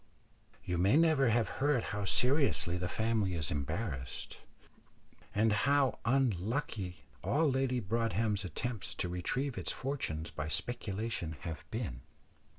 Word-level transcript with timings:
You 0.63 0.79
may 0.79 0.97
never 0.97 1.29
have 1.29 1.47
heard 1.61 1.83
how 1.93 2.05
seriously 2.05 2.75
the 2.75 2.89
family 2.89 3.35
is 3.35 3.51
embarrassed, 3.51 4.39
and 5.35 5.53
how 5.53 5.99
unlucky 6.05 7.03
all 7.23 7.47
Lady 7.51 7.79
Broadhem's 7.79 8.43
attempts 8.43 8.95
to 8.95 9.07
retrieve 9.07 9.59
its 9.59 9.71
fortunes 9.71 10.31
by 10.31 10.47
speculation 10.47 11.35
have 11.41 11.63
been. 11.69 12.01